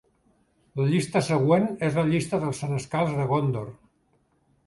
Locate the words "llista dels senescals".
2.07-3.13